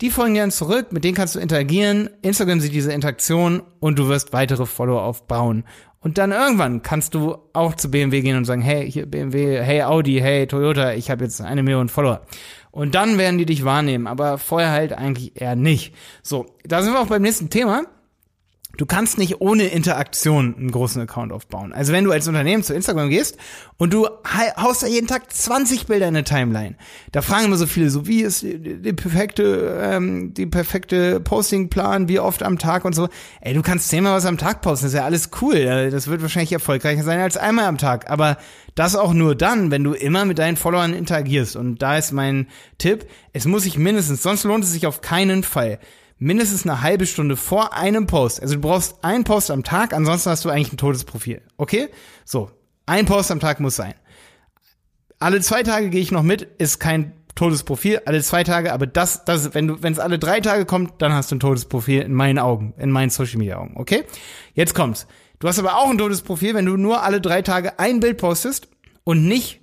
Die 0.00 0.10
folgen 0.10 0.34
dir 0.34 0.42
dann 0.42 0.52
zurück, 0.52 0.92
mit 0.92 1.02
denen 1.02 1.16
kannst 1.16 1.34
du 1.34 1.40
interagieren. 1.40 2.08
Instagram 2.22 2.60
sieht 2.60 2.72
diese 2.72 2.92
Interaktion 2.92 3.62
und 3.80 3.98
du 3.98 4.08
wirst 4.08 4.32
weitere 4.32 4.64
Follower 4.64 5.02
aufbauen. 5.02 5.64
Und 6.00 6.18
dann 6.18 6.30
irgendwann 6.30 6.82
kannst 6.82 7.14
du 7.14 7.38
auch 7.52 7.74
zu 7.74 7.90
BMW 7.90 8.20
gehen 8.20 8.36
und 8.36 8.44
sagen, 8.44 8.62
hey, 8.62 8.88
hier 8.88 9.06
BMW, 9.06 9.60
hey 9.60 9.82
Audi, 9.82 10.20
hey 10.20 10.46
Toyota, 10.46 10.92
ich 10.92 11.10
habe 11.10 11.24
jetzt 11.24 11.40
eine 11.40 11.64
Million 11.64 11.88
Follower. 11.88 12.22
Und 12.70 12.94
dann 12.94 13.18
werden 13.18 13.38
die 13.38 13.46
dich 13.46 13.64
wahrnehmen, 13.64 14.06
aber 14.06 14.38
vorher 14.38 14.70
halt 14.70 14.92
eigentlich 14.92 15.40
eher 15.40 15.56
nicht. 15.56 15.94
So, 16.22 16.46
da 16.62 16.82
sind 16.82 16.92
wir 16.92 17.00
auch 17.00 17.08
beim 17.08 17.22
nächsten 17.22 17.50
Thema. 17.50 17.82
Du 18.78 18.86
kannst 18.86 19.18
nicht 19.18 19.40
ohne 19.40 19.64
Interaktion 19.64 20.54
einen 20.56 20.70
großen 20.70 21.02
Account 21.02 21.32
aufbauen. 21.32 21.72
Also 21.72 21.92
wenn 21.92 22.04
du 22.04 22.12
als 22.12 22.28
Unternehmen 22.28 22.62
zu 22.62 22.74
Instagram 22.74 23.10
gehst 23.10 23.36
und 23.76 23.92
du 23.92 24.06
haust 24.56 24.84
da 24.84 24.86
jeden 24.86 25.08
Tag 25.08 25.32
20 25.32 25.86
Bilder 25.86 26.06
in 26.06 26.14
eine 26.14 26.22
Timeline, 26.22 26.76
da 27.10 27.20
fragen 27.20 27.46
immer 27.46 27.56
so 27.56 27.66
viele 27.66 27.90
so, 27.90 28.06
wie 28.06 28.22
ist 28.22 28.42
die, 28.42 28.80
die 28.80 28.92
perfekte, 28.92 29.80
ähm, 29.82 30.32
die 30.32 30.46
perfekte 30.46 31.18
Postingplan, 31.18 32.06
wie 32.06 32.20
oft 32.20 32.44
am 32.44 32.56
Tag 32.56 32.84
und 32.84 32.94
so. 32.94 33.08
Ey, 33.40 33.52
du 33.52 33.62
kannst 33.62 33.88
zehnmal 33.88 34.14
was 34.14 34.26
am 34.26 34.38
Tag 34.38 34.62
posten, 34.62 34.86
das 34.86 34.92
ist 34.92 34.98
ja 34.98 35.04
alles 35.04 35.30
cool. 35.42 35.90
Das 35.90 36.06
wird 36.06 36.22
wahrscheinlich 36.22 36.52
erfolgreicher 36.52 37.02
sein 37.02 37.18
als 37.18 37.36
einmal 37.36 37.64
am 37.64 37.78
Tag. 37.78 38.08
Aber 38.08 38.38
das 38.76 38.94
auch 38.94 39.12
nur 39.12 39.34
dann, 39.34 39.72
wenn 39.72 39.82
du 39.82 39.92
immer 39.92 40.24
mit 40.24 40.38
deinen 40.38 40.56
Followern 40.56 40.94
interagierst. 40.94 41.56
Und 41.56 41.82
da 41.82 41.98
ist 41.98 42.12
mein 42.12 42.46
Tipp, 42.78 43.06
es 43.32 43.44
muss 43.44 43.64
sich 43.64 43.76
mindestens, 43.76 44.22
sonst 44.22 44.44
lohnt 44.44 44.62
es 44.62 44.70
sich 44.70 44.86
auf 44.86 45.00
keinen 45.00 45.42
Fall 45.42 45.80
mindestens 46.18 46.64
eine 46.64 46.82
halbe 46.82 47.06
Stunde 47.06 47.36
vor 47.36 47.74
einem 47.74 48.06
Post. 48.06 48.42
Also 48.42 48.56
du 48.56 48.60
brauchst 48.60 49.02
einen 49.02 49.24
Post 49.24 49.50
am 49.50 49.64
Tag, 49.64 49.92
ansonsten 49.92 50.30
hast 50.30 50.44
du 50.44 50.50
eigentlich 50.50 50.72
ein 50.72 50.78
totes 50.78 51.04
Profil. 51.04 51.42
Okay? 51.56 51.88
So. 52.24 52.50
Ein 52.86 53.06
Post 53.06 53.30
am 53.30 53.40
Tag 53.40 53.60
muss 53.60 53.76
sein. 53.76 53.94
Alle 55.18 55.40
zwei 55.40 55.62
Tage 55.62 55.90
gehe 55.90 56.00
ich 56.00 56.10
noch 56.10 56.22
mit, 56.22 56.42
ist 56.42 56.78
kein 56.78 57.12
totes 57.34 57.62
Profil, 57.62 58.00
alle 58.04 58.22
zwei 58.22 58.44
Tage, 58.44 58.72
aber 58.72 58.86
das, 58.86 59.24
das, 59.24 59.54
wenn 59.54 59.68
du, 59.68 59.82
wenn 59.82 59.92
es 59.92 59.98
alle 59.98 60.18
drei 60.18 60.40
Tage 60.40 60.64
kommt, 60.64 61.00
dann 61.02 61.12
hast 61.12 61.30
du 61.30 61.36
ein 61.36 61.40
totes 61.40 61.66
Profil 61.66 62.02
in 62.02 62.12
meinen 62.12 62.38
Augen, 62.38 62.74
in 62.78 62.90
meinen 62.90 63.10
Social 63.10 63.38
Media 63.38 63.58
Augen, 63.58 63.74
okay? 63.76 64.04
Jetzt 64.54 64.74
kommt's. 64.74 65.06
Du 65.38 65.46
hast 65.46 65.58
aber 65.58 65.76
auch 65.76 65.88
ein 65.88 65.98
totes 65.98 66.22
Profil, 66.22 66.54
wenn 66.54 66.66
du 66.66 66.76
nur 66.76 67.02
alle 67.02 67.20
drei 67.20 67.42
Tage 67.42 67.78
ein 67.78 68.00
Bild 68.00 68.18
postest 68.18 68.68
und 69.04 69.26
nicht 69.28 69.60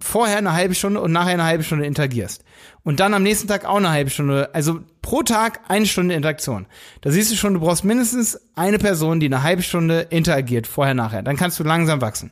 vorher 0.00 0.38
eine 0.38 0.52
halbe 0.52 0.74
Stunde 0.74 1.00
und 1.00 1.12
nachher 1.12 1.34
eine 1.34 1.44
halbe 1.44 1.64
Stunde 1.64 1.86
interagierst. 1.86 2.42
Und 2.84 3.00
dann 3.00 3.12
am 3.12 3.22
nächsten 3.22 3.48
Tag 3.48 3.66
auch 3.66 3.76
eine 3.76 3.90
halbe 3.90 4.10
Stunde. 4.10 4.50
Also 4.54 4.80
pro 5.02 5.22
Tag 5.22 5.60
eine 5.68 5.86
Stunde 5.86 6.14
Interaktion. 6.14 6.66
Da 7.02 7.10
siehst 7.10 7.30
du 7.30 7.36
schon, 7.36 7.54
du 7.54 7.60
brauchst 7.60 7.84
mindestens 7.84 8.40
eine 8.54 8.78
Person, 8.78 9.20
die 9.20 9.26
eine 9.26 9.42
halbe 9.42 9.62
Stunde 9.62 10.00
interagiert, 10.10 10.66
vorher, 10.66 10.94
nachher. 10.94 11.22
Dann 11.22 11.36
kannst 11.36 11.60
du 11.60 11.64
langsam 11.64 12.00
wachsen. 12.00 12.30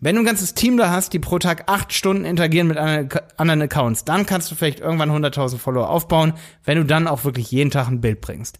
Wenn 0.00 0.16
du 0.16 0.22
ein 0.22 0.26
ganzes 0.26 0.54
Team 0.54 0.76
da 0.76 0.90
hast, 0.90 1.12
die 1.12 1.20
pro 1.20 1.38
Tag 1.38 1.64
acht 1.68 1.92
Stunden 1.92 2.24
interagieren 2.24 2.66
mit 2.66 2.78
anderen 2.78 3.62
Accounts, 3.62 4.04
dann 4.04 4.26
kannst 4.26 4.50
du 4.50 4.56
vielleicht 4.56 4.80
irgendwann 4.80 5.10
100.000 5.10 5.58
Follower 5.58 5.88
aufbauen, 5.88 6.34
wenn 6.64 6.78
du 6.78 6.84
dann 6.84 7.06
auch 7.06 7.24
wirklich 7.24 7.52
jeden 7.52 7.70
Tag 7.70 7.86
ein 7.86 8.00
Bild 8.00 8.20
bringst. 8.20 8.58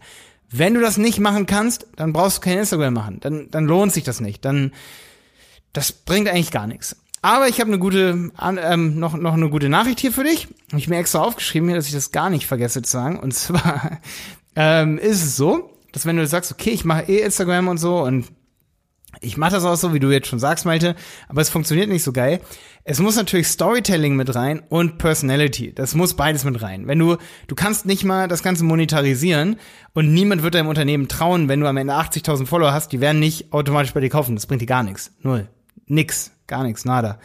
Wenn 0.48 0.74
du 0.74 0.80
das 0.80 0.98
nicht 0.98 1.18
machen 1.18 1.46
kannst, 1.46 1.86
dann 1.96 2.12
brauchst 2.12 2.36
du 2.36 2.40
kein 2.42 2.58
Instagram 2.58 2.94
machen. 2.94 3.18
Dann, 3.20 3.50
dann 3.50 3.64
lohnt 3.64 3.92
sich 3.92 4.04
das 4.04 4.20
nicht. 4.20 4.44
Dann, 4.44 4.72
das 5.72 5.90
bringt 5.90 6.28
eigentlich 6.28 6.52
gar 6.52 6.68
nichts. 6.68 7.01
Aber 7.22 7.48
ich 7.48 7.60
habe 7.60 7.68
eine 7.68 7.78
gute, 7.78 8.32
ähm, 8.40 8.98
noch, 8.98 9.16
noch 9.16 9.34
eine 9.34 9.48
gute 9.48 9.68
Nachricht 9.68 10.00
hier 10.00 10.12
für 10.12 10.24
dich. 10.24 10.48
Hab 10.72 10.78
ich 10.78 10.88
mir 10.88 10.98
extra 10.98 11.20
aufgeschrieben 11.20 11.68
hier, 11.68 11.76
dass 11.76 11.86
ich 11.86 11.92
das 11.92 12.10
gar 12.10 12.30
nicht 12.30 12.46
vergesse 12.46 12.82
zu 12.82 12.90
sagen. 12.90 13.20
Und 13.20 13.32
zwar 13.32 14.00
ähm, 14.56 14.98
ist 14.98 15.22
es 15.22 15.36
so, 15.36 15.70
dass 15.92 16.04
wenn 16.04 16.16
du 16.16 16.26
sagst, 16.26 16.50
okay, 16.50 16.70
ich 16.70 16.84
mache 16.84 17.04
eh 17.04 17.20
Instagram 17.20 17.68
und 17.68 17.78
so 17.78 18.02
und 18.02 18.26
ich 19.20 19.36
mache 19.36 19.52
das 19.52 19.64
auch 19.64 19.76
so, 19.76 19.94
wie 19.94 20.00
du 20.00 20.10
jetzt 20.10 20.26
schon 20.26 20.38
sagst, 20.38 20.64
Malte, 20.64 20.96
aber 21.28 21.42
es 21.42 21.50
funktioniert 21.50 21.88
nicht 21.88 22.02
so 22.02 22.12
geil. 22.12 22.40
Es 22.82 22.98
muss 22.98 23.14
natürlich 23.14 23.46
Storytelling 23.46 24.16
mit 24.16 24.34
rein 24.34 24.62
und 24.68 24.98
Personality. 24.98 25.72
Das 25.72 25.94
muss 25.94 26.14
beides 26.14 26.44
mit 26.44 26.60
rein. 26.60 26.88
Wenn 26.88 26.98
du, 26.98 27.18
du 27.46 27.54
kannst 27.54 27.86
nicht 27.86 28.04
mal 28.04 28.26
das 28.26 28.42
Ganze 28.42 28.64
monetarisieren 28.64 29.56
und 29.92 30.12
niemand 30.12 30.42
wird 30.42 30.54
deinem 30.54 30.66
Unternehmen 30.66 31.06
trauen, 31.06 31.48
wenn 31.48 31.60
du 31.60 31.68
am 31.68 31.76
Ende 31.76 31.92
80.000 31.92 32.46
Follower 32.46 32.72
hast, 32.72 32.90
die 32.90 33.00
werden 33.00 33.20
nicht 33.20 33.52
automatisch 33.52 33.92
bei 33.92 34.00
dir 34.00 34.10
kaufen. 34.10 34.34
Das 34.34 34.46
bringt 34.46 34.62
dir 34.62 34.66
gar 34.66 34.82
nichts. 34.82 35.12
Null. 35.20 35.46
Nix. 35.86 36.32
Gar 36.52 36.64
nichts, 36.64 36.84
nada. 36.84 37.18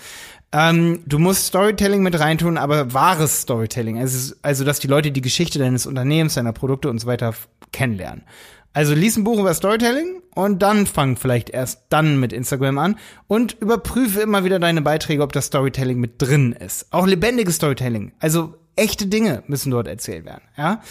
Ähm, 0.53 1.03
du 1.05 1.19
musst 1.19 1.47
Storytelling 1.47 2.01
mit 2.01 2.17
reintun, 2.17 2.57
aber 2.57 2.93
wahres 2.93 3.41
Storytelling. 3.41 3.99
Also, 3.99 4.33
also, 4.41 4.63
dass 4.63 4.79
die 4.79 4.87
Leute 4.87 5.11
die 5.11 5.19
Geschichte 5.19 5.59
deines 5.59 5.85
Unternehmens, 5.85 6.35
deiner 6.35 6.53
Produkte 6.53 6.89
und 6.89 6.99
so 6.99 7.07
weiter 7.07 7.33
kennenlernen. 7.73 8.23
Also 8.71 8.93
lies 8.93 9.17
ein 9.17 9.25
Buch 9.25 9.37
über 9.37 9.53
Storytelling 9.53 10.21
und 10.33 10.61
dann 10.61 10.87
fang 10.87 11.17
vielleicht 11.17 11.49
erst 11.49 11.87
dann 11.89 12.21
mit 12.21 12.31
Instagram 12.31 12.77
an 12.77 12.95
und 13.27 13.57
überprüfe 13.59 14.21
immer 14.21 14.45
wieder 14.45 14.59
deine 14.59 14.81
Beiträge, 14.81 15.23
ob 15.23 15.33
das 15.33 15.47
Storytelling 15.47 15.99
mit 15.99 16.21
drin 16.21 16.53
ist. 16.53 16.85
Auch 16.93 17.05
lebendiges 17.05 17.57
Storytelling. 17.57 18.13
Also 18.19 18.55
echte 18.77 19.07
Dinge 19.07 19.43
müssen 19.47 19.71
dort 19.71 19.89
erzählt 19.89 20.23
werden, 20.23 20.43
ja? 20.57 20.81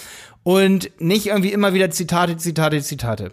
Und 0.43 0.91
nicht 1.01 1.29
irgendwie 1.29 1.53
immer 1.53 1.73
wieder 1.73 1.91
Zitate, 1.91 2.37
Zitate, 2.37 2.83
Zitate. 2.83 3.33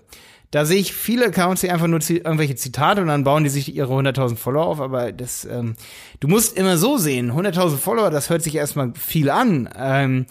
Da 0.54 0.68
sehe 0.68 0.78
ich 0.78 0.94
viele 0.94 1.26
Accounts, 1.26 1.62
die 1.62 1.72
einfach 1.72 1.88
nur 1.88 2.00
irgendwelche 2.08 2.54
Zitate 2.54 3.02
und 3.02 3.08
dann 3.08 3.24
bauen 3.24 3.44
die 3.44 3.50
sich 3.50 3.74
ihre 3.74 3.92
100.000 3.92 4.36
Follower 4.36 4.68
auf. 4.68 4.82
Aber 4.82 5.12
das, 5.12 5.46
ähm, 5.46 5.74
du 6.20 6.28
musst 6.28 6.56
immer 6.56 6.78
so 6.78 7.00
sehen, 7.00 7.32
100.000 7.32 7.78
Follower, 7.78 8.12
das 8.12 8.30
hört 8.30 8.44
sich 8.44 8.54
erstmal 8.54 8.94
viel 8.94 9.32
an. 9.32 9.68
Ähm, 9.76 10.28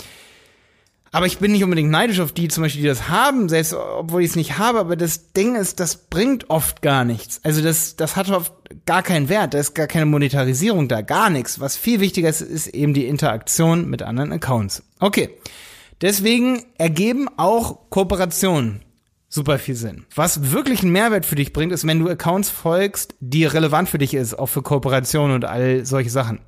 aber 1.11 1.27
ich 1.27 1.39
bin 1.39 1.51
nicht 1.51 1.65
unbedingt 1.65 1.91
neidisch 1.91 2.21
auf 2.21 2.31
die, 2.31 2.47
zum 2.47 2.63
Beispiel, 2.63 2.83
die 2.83 2.89
das 2.89 3.09
haben, 3.09 3.49
selbst 3.49 3.75
obwohl 3.75 4.23
ich 4.23 4.31
es 4.31 4.37
nicht 4.37 4.59
habe. 4.59 4.79
Aber 4.79 4.95
das 4.95 5.33
Ding 5.33 5.57
ist, 5.57 5.81
das 5.81 5.97
bringt 5.97 6.51
oft 6.51 6.83
gar 6.83 7.05
nichts. 7.05 7.41
Also 7.43 7.61
das, 7.61 7.97
das 7.97 8.15
hat 8.15 8.31
oft 8.31 8.53
gar 8.87 9.03
keinen 9.03 9.29
Wert. 9.29 9.55
Da 9.55 9.59
ist 9.59 9.75
gar 9.75 9.89
keine 9.89 10.07
Monetarisierung 10.07 10.87
da, 10.87 11.01
gar 11.01 11.31
nichts. 11.31 11.59
Was 11.59 11.77
viel 11.77 11.99
wichtiger 11.99 12.29
ist, 12.29 12.43
ist 12.43 12.69
eben 12.69 12.95
die 12.95 13.07
Interaktion 13.07 13.91
mit 13.91 14.03
anderen 14.03 14.31
Accounts. 14.31 14.85
Okay. 15.01 15.31
Deswegen 16.01 16.65
ergeben 16.79 17.27
auch 17.37 17.91
Kooperationen 17.91 18.83
super 19.33 19.59
viel 19.59 19.75
Sinn. 19.75 20.05
Was 20.15 20.53
wirklich 20.53 20.83
einen 20.83 20.93
Mehrwert 20.93 21.25
für 21.25 21.37
dich 21.37 21.55
bringt, 21.55 21.73
ist, 21.73 21.87
wenn 21.87 21.99
du 21.99 22.09
Accounts 22.09 22.51
folgst, 22.51 23.15
die 23.21 23.47
relevant 23.47 23.89
für 23.89 23.97
dich 23.97 24.13
ist, 24.13 24.39
auch 24.39 24.47
für 24.47 24.61
Kooperationen 24.61 25.35
und 25.35 25.47
all 25.47 25.87
solche 25.87 26.11
Sachen. 26.11 26.41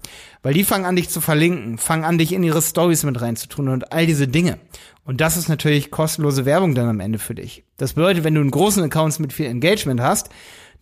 Weil 0.42 0.52
die 0.52 0.64
fangen 0.64 0.84
an, 0.84 0.94
dich 0.94 1.08
zu 1.08 1.22
verlinken, 1.22 1.78
fangen 1.78 2.04
an, 2.04 2.18
dich 2.18 2.32
in 2.32 2.42
ihre 2.42 2.60
Stories 2.60 3.02
mit 3.04 3.20
reinzutun 3.20 3.70
und 3.70 3.92
all 3.92 4.06
diese 4.06 4.28
Dinge. 4.28 4.58
Und 5.04 5.22
das 5.22 5.38
ist 5.38 5.48
natürlich 5.48 5.90
kostenlose 5.90 6.44
Werbung 6.44 6.74
dann 6.74 6.88
am 6.88 7.00
Ende 7.00 7.18
für 7.18 7.34
dich. 7.34 7.64
Das 7.78 7.94
bedeutet, 7.94 8.22
wenn 8.22 8.34
du 8.34 8.42
einen 8.42 8.50
großen 8.50 8.82
Accounts 8.82 9.18
mit 9.18 9.32
viel 9.32 9.46
Engagement 9.46 10.02
hast, 10.02 10.28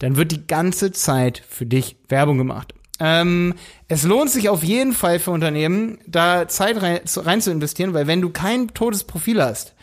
dann 0.00 0.16
wird 0.16 0.32
die 0.32 0.46
ganze 0.46 0.90
Zeit 0.90 1.40
für 1.48 1.66
dich 1.66 1.96
Werbung 2.08 2.36
gemacht. 2.36 2.74
Ähm, 2.98 3.54
es 3.86 4.02
lohnt 4.02 4.30
sich 4.30 4.48
auf 4.48 4.64
jeden 4.64 4.92
Fall 4.92 5.20
für 5.20 5.30
Unternehmen, 5.30 5.98
da 6.08 6.48
Zeit 6.48 6.82
rein, 6.82 7.00
rein 7.16 7.40
zu 7.40 7.52
investieren, 7.52 7.94
weil 7.94 8.08
wenn 8.08 8.20
du 8.20 8.30
kein 8.30 8.68
totes 8.68 9.04
Profil 9.04 9.40
hast, 9.40 9.74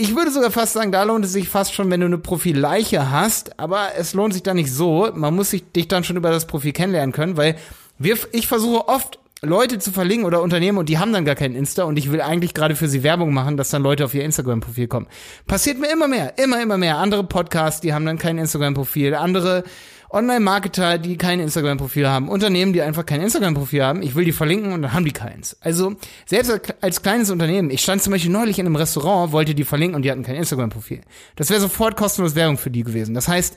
ich 0.00 0.14
würde 0.14 0.30
sogar 0.30 0.52
fast 0.52 0.74
sagen, 0.74 0.92
da 0.92 1.02
lohnt 1.02 1.24
es 1.24 1.32
sich 1.32 1.48
fast 1.48 1.74
schon, 1.74 1.90
wenn 1.90 1.98
du 1.98 2.06
eine 2.06 2.18
Profilleiche 2.18 3.10
hast, 3.10 3.58
aber 3.58 3.88
es 3.98 4.14
lohnt 4.14 4.32
sich 4.32 4.44
da 4.44 4.54
nicht 4.54 4.72
so. 4.72 5.10
Man 5.12 5.34
muss 5.34 5.50
sich 5.50 5.72
dich 5.72 5.88
dann 5.88 6.04
schon 6.04 6.16
über 6.16 6.30
das 6.30 6.46
Profil 6.46 6.72
kennenlernen 6.72 7.10
können, 7.10 7.36
weil 7.36 7.56
wir, 7.98 8.16
ich 8.30 8.46
versuche 8.46 8.86
oft 8.86 9.18
Leute 9.42 9.80
zu 9.80 9.90
verlinken 9.90 10.24
oder 10.24 10.40
Unternehmen 10.40 10.78
und 10.78 10.88
die 10.88 10.98
haben 10.98 11.12
dann 11.12 11.24
gar 11.24 11.34
kein 11.34 11.56
Insta 11.56 11.82
und 11.82 11.96
ich 11.96 12.12
will 12.12 12.20
eigentlich 12.20 12.54
gerade 12.54 12.76
für 12.76 12.86
sie 12.86 13.02
Werbung 13.02 13.34
machen, 13.34 13.56
dass 13.56 13.70
dann 13.70 13.82
Leute 13.82 14.04
auf 14.04 14.14
ihr 14.14 14.22
Instagram-Profil 14.24 14.86
kommen. 14.86 15.08
Passiert 15.48 15.80
mir 15.80 15.90
immer 15.90 16.06
mehr, 16.06 16.38
immer, 16.38 16.62
immer 16.62 16.78
mehr. 16.78 16.98
Andere 16.98 17.24
Podcasts, 17.24 17.80
die 17.80 17.92
haben 17.92 18.06
dann 18.06 18.18
kein 18.18 18.38
Instagram-Profil. 18.38 19.16
Andere 19.16 19.64
Online-Marketer, 20.10 20.98
die 20.98 21.16
kein 21.18 21.38
Instagram-Profil 21.40 22.08
haben, 22.08 22.28
Unternehmen, 22.28 22.72
die 22.72 22.80
einfach 22.82 23.04
kein 23.04 23.20
Instagram-Profil 23.20 23.84
haben, 23.84 24.02
ich 24.02 24.14
will 24.14 24.24
die 24.24 24.32
verlinken 24.32 24.72
und 24.72 24.82
dann 24.82 24.92
haben 24.92 25.04
die 25.04 25.12
keins. 25.12 25.56
Also 25.60 25.96
selbst 26.26 26.74
als 26.80 27.02
kleines 27.02 27.30
Unternehmen, 27.30 27.70
ich 27.70 27.82
stand 27.82 28.02
zum 28.02 28.12
Beispiel 28.12 28.30
neulich 28.30 28.58
in 28.58 28.66
einem 28.66 28.76
Restaurant, 28.76 29.32
wollte 29.32 29.54
die 29.54 29.64
verlinken 29.64 29.96
und 29.96 30.02
die 30.02 30.10
hatten 30.10 30.22
kein 30.22 30.36
Instagram-Profil. 30.36 31.02
Das 31.36 31.50
wäre 31.50 31.60
sofort 31.60 31.96
kostenlos 31.96 32.34
Werbung 32.34 32.56
für 32.56 32.70
die 32.70 32.84
gewesen. 32.84 33.14
Das 33.14 33.28
heißt, 33.28 33.56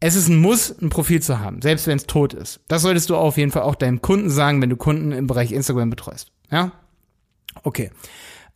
es 0.00 0.14
ist 0.14 0.28
ein 0.28 0.40
Muss, 0.40 0.70
ein 0.80 0.90
Profil 0.90 1.20
zu 1.20 1.40
haben, 1.40 1.60
selbst 1.60 1.86
wenn 1.86 1.96
es 1.96 2.06
tot 2.06 2.32
ist. 2.32 2.60
Das 2.68 2.82
solltest 2.82 3.10
du 3.10 3.16
auf 3.16 3.36
jeden 3.36 3.50
Fall 3.50 3.62
auch 3.62 3.74
deinem 3.74 4.00
Kunden 4.00 4.30
sagen, 4.30 4.62
wenn 4.62 4.70
du 4.70 4.76
Kunden 4.76 5.12
im 5.12 5.26
Bereich 5.26 5.52
Instagram 5.52 5.90
betreust. 5.90 6.30
Ja? 6.50 6.72
Okay. 7.62 7.90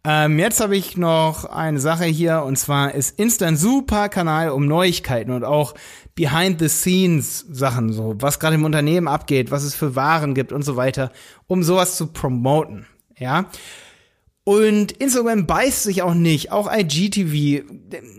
Ähm, 0.04 0.40
jetzt 0.40 0.60
habe 0.60 0.76
ich 0.76 0.96
noch 0.96 1.44
eine 1.44 1.78
Sache 1.78 2.06
hier 2.06 2.42
und 2.42 2.58
zwar 2.58 2.92
ist 2.92 3.20
Insta 3.20 3.46
ein 3.46 3.56
super 3.56 4.08
Kanal, 4.08 4.50
um 4.50 4.66
Neuigkeiten 4.66 5.30
und 5.30 5.44
auch 5.44 5.74
Behind-the-Scenes-Sachen, 6.16 7.92
so 7.92 8.16
was 8.18 8.40
gerade 8.40 8.56
im 8.56 8.64
Unternehmen 8.64 9.06
abgeht, 9.06 9.52
was 9.52 9.62
es 9.62 9.76
für 9.76 9.94
Waren 9.94 10.34
gibt 10.34 10.50
und 10.50 10.62
so 10.62 10.74
weiter, 10.74 11.12
um 11.46 11.62
sowas 11.62 11.96
zu 11.96 12.08
promoten, 12.08 12.86
ja. 13.16 13.46
Und 14.44 14.90
Instagram 14.90 15.46
beißt 15.46 15.84
sich 15.84 16.02
auch 16.02 16.14
nicht, 16.14 16.50
auch 16.50 16.68
IGTV, 16.68 17.64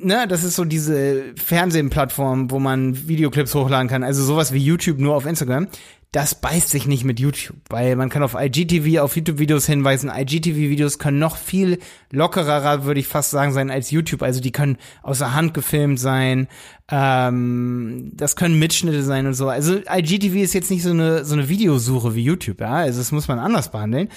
ne, 0.02 0.25
das 0.30 0.46
ist 0.46 0.56
so 0.56 0.63
diese 0.63 1.34
Fernsehplattform, 1.36 2.50
wo 2.50 2.60
man 2.60 3.10
Videoclips 3.10 3.54
hochladen 3.54 3.90
kann, 3.90 4.04
also 4.04 4.24
sowas 4.24 4.54
wie 4.54 4.60
YouTube 4.60 5.00
nur 5.00 5.16
auf 5.16 5.25
Instagram 5.25 5.68
das 6.13 6.36
beißt 6.36 6.70
sich 6.70 6.86
nicht 6.86 7.05
mit 7.05 7.20
YouTube, 7.20 7.58
weil 7.70 7.96
man 7.96 8.10
kann 8.10 8.22
auf 8.22 8.36
IGTV, 8.39 9.01
auf 9.01 9.15
YouTube-Videos 9.15 9.65
hinweisen. 9.65 10.12
IGTV-Videos 10.15 11.00
können 11.00 11.17
noch 11.17 11.38
viel 11.38 11.79
lockerer, 12.12 12.86
würde 12.86 13.00
ich 13.00 13.08
fast 13.08 13.32
sagen, 13.32 13.51
sein 13.51 13.72
als 13.72 13.89
YouTube. 13.89 14.22
Also 14.22 14.39
die 14.39 14.51
können 14.51 14.77
außer 15.01 15.34
Hand 15.34 15.55
gefilmt 15.55 16.00
sein, 16.00 16.48
ähm, 16.91 18.12
das 18.13 18.36
können 18.36 18.60
Mitschnitte 18.60 19.01
sein 19.01 19.25
und 19.25 19.34
so. 19.34 19.50
Also 19.50 19.77
IGTV 19.77 20.36
ist 20.36 20.53
jetzt 20.53 20.70
nicht 20.70 20.84
so 20.84 20.91
eine, 20.91 21.25
so 21.25 21.34
eine 21.34 21.50
Videosuche 21.50 22.13
wie 22.13 22.24
YouTube, 22.24 22.62
ja. 22.62 22.74
Also 22.74 23.00
das 23.00 23.12
muss 23.12 23.27
man 23.27 23.39
anders 23.39 23.72
behandeln. 23.72 24.10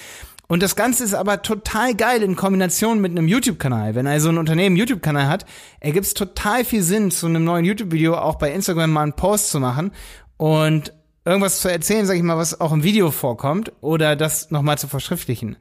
Und 0.47 0.61
das 0.61 0.75
Ganze 0.75 1.03
ist 1.03 1.15
aber 1.15 1.41
total 1.41 1.95
geil 1.95 2.21
in 2.21 2.35
Kombination 2.35 3.01
mit 3.01 3.11
einem 3.11 3.27
YouTube-Kanal. 3.27 3.95
Wenn 3.95 4.05
also 4.05 4.29
ein 4.29 4.37
Unternehmen 4.37 4.75
einen 4.75 4.77
YouTube-Kanal 4.77 5.27
hat, 5.27 5.45
ergibt 5.79 6.05
es 6.05 6.13
total 6.13 6.63
viel 6.63 6.83
Sinn, 6.83 7.09
zu 7.09 7.25
einem 7.25 7.43
neuen 7.43 7.65
YouTube-Video 7.65 8.15
auch 8.15 8.35
bei 8.35 8.53
Instagram 8.53 8.91
mal 8.91 9.01
einen 9.01 9.13
Post 9.13 9.49
zu 9.49 9.59
machen 9.59 9.91
und 10.37 10.93
irgendwas 11.27 11.59
zu 11.59 11.69
erzählen, 11.69 12.05
sag 12.05 12.15
ich 12.15 12.23
mal, 12.23 12.37
was 12.37 12.59
auch 12.59 12.71
im 12.71 12.83
Video 12.83 13.11
vorkommt 13.11 13.71
oder 13.81 14.15
das 14.15 14.49
nochmal 14.49 14.77
zu 14.77 14.87
verschriftlichen. 14.87 15.57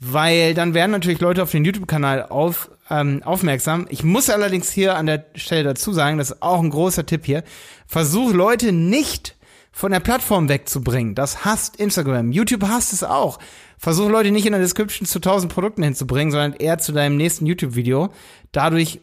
Weil 0.00 0.52
dann 0.52 0.74
werden 0.74 0.90
natürlich 0.90 1.20
Leute 1.20 1.42
auf 1.42 1.52
den 1.52 1.64
YouTube-Kanal 1.64 2.24
auf, 2.24 2.70
ähm, 2.90 3.22
aufmerksam. 3.24 3.86
Ich 3.88 4.02
muss 4.02 4.28
allerdings 4.28 4.70
hier 4.70 4.96
an 4.96 5.06
der 5.06 5.24
Stelle 5.34 5.64
dazu 5.64 5.92
sagen, 5.92 6.18
das 6.18 6.32
ist 6.32 6.42
auch 6.42 6.60
ein 6.60 6.70
großer 6.70 7.06
Tipp 7.06 7.24
hier. 7.24 7.44
Versuch 7.86 8.32
Leute 8.32 8.72
nicht 8.72 9.36
von 9.72 9.92
der 9.92 10.00
Plattform 10.00 10.48
wegzubringen. 10.48 11.14
Das 11.14 11.44
hasst 11.44 11.76
Instagram. 11.76 12.32
YouTube 12.32 12.64
hasst 12.64 12.92
es 12.92 13.04
auch. 13.04 13.38
Versuch 13.78 14.08
Leute 14.08 14.32
nicht 14.32 14.46
in 14.46 14.52
der 14.52 14.60
Description 14.60 15.06
zu 15.06 15.20
tausend 15.20 15.52
Produkten 15.52 15.82
hinzubringen, 15.82 16.32
sondern 16.32 16.54
eher 16.54 16.78
zu 16.78 16.92
deinem 16.92 17.16
nächsten 17.16 17.46
YouTube-Video. 17.46 18.10
Dadurch 18.52 19.00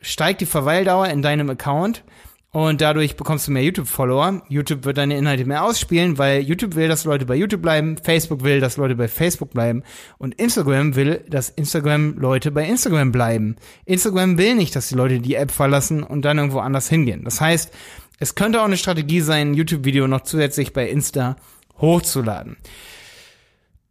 steigt 0.00 0.40
die 0.40 0.46
Verweildauer 0.46 1.08
in 1.08 1.22
deinem 1.22 1.50
Account 1.50 2.02
und 2.52 2.80
dadurch 2.80 3.16
bekommst 3.16 3.46
du 3.46 3.52
mehr 3.52 3.62
YouTube-Follower. 3.62 4.42
YouTube 4.48 4.84
wird 4.84 4.98
deine 4.98 5.16
Inhalte 5.16 5.44
mehr 5.44 5.64
ausspielen, 5.64 6.18
weil 6.18 6.42
YouTube 6.42 6.74
will, 6.74 6.88
dass 6.88 7.04
Leute 7.04 7.24
bei 7.24 7.36
YouTube 7.36 7.62
bleiben, 7.62 7.96
Facebook 7.96 8.42
will, 8.42 8.58
dass 8.58 8.76
Leute 8.76 8.96
bei 8.96 9.06
Facebook 9.06 9.50
bleiben 9.50 9.84
und 10.18 10.34
Instagram 10.34 10.96
will, 10.96 11.24
dass 11.28 11.48
Instagram 11.48 12.18
Leute 12.18 12.50
bei 12.50 12.66
Instagram 12.66 13.12
bleiben. 13.12 13.56
Instagram 13.84 14.36
will 14.36 14.56
nicht, 14.56 14.74
dass 14.74 14.88
die 14.88 14.96
Leute 14.96 15.20
die 15.20 15.36
App 15.36 15.52
verlassen 15.52 16.02
und 16.02 16.24
dann 16.24 16.38
irgendwo 16.38 16.58
anders 16.58 16.88
hingehen. 16.88 17.22
Das 17.24 17.40
heißt, 17.40 17.72
es 18.18 18.34
könnte 18.34 18.60
auch 18.60 18.66
eine 18.66 18.76
Strategie 18.76 19.20
sein, 19.20 19.52
ein 19.52 19.54
YouTube-Video 19.54 20.08
noch 20.08 20.22
zusätzlich 20.22 20.72
bei 20.72 20.88
Insta 20.88 21.36
hochzuladen. 21.80 22.56